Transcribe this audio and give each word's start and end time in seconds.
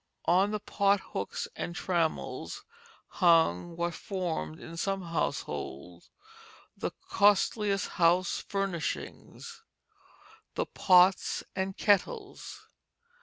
On 0.25 0.49
the 0.49 0.59
pothooks 0.59 1.47
and 1.55 1.75
trammels 1.75 2.65
hung 3.07 3.75
what 3.77 3.93
formed 3.93 4.59
in 4.59 4.75
some 4.75 5.03
households 5.03 6.09
the 6.75 6.89
costliest 7.11 7.87
house 8.01 8.39
furnishing, 8.39 9.43
the 10.55 10.65
pots 10.65 11.43
and 11.55 11.77
kettles. 11.77 12.65